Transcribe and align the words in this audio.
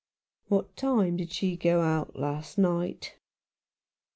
"What 0.47 0.75
time 0.75 1.17
did 1.17 1.31
she 1.31 1.55
go 1.55 1.81
out 1.81 2.15
last 2.15 2.57
night?" 2.57 3.17